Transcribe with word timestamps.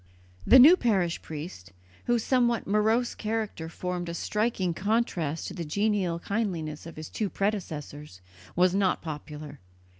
The 0.47 0.57
new 0.57 0.75
parish 0.75 1.21
priest, 1.21 1.73
whose 2.05 2.23
somewhat 2.23 2.65
morose 2.65 3.13
character 3.13 3.69
formed 3.69 4.09
a 4.09 4.15
striking 4.15 4.73
contrast 4.73 5.47
to 5.49 5.53
the 5.53 5.63
genial 5.63 6.17
kindliness 6.17 6.87
of 6.87 6.95
his 6.95 7.07
two 7.07 7.29
predecessors, 7.29 8.19
was 8.55 8.73
not 8.73 9.03
popular. 9.03 9.59